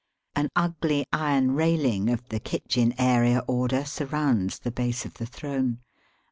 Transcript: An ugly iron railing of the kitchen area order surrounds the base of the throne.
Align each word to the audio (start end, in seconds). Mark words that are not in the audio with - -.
An 0.35 0.49
ugly 0.55 1.05
iron 1.13 1.51
railing 1.51 2.09
of 2.09 2.27
the 2.29 2.39
kitchen 2.39 2.95
area 2.97 3.43
order 3.47 3.85
surrounds 3.85 4.57
the 4.57 4.71
base 4.71 5.05
of 5.05 5.13
the 5.13 5.27
throne. 5.27 5.77